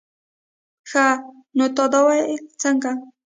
[0.89, 1.05] ښه
[1.57, 2.91] نو تا ويل څنگه.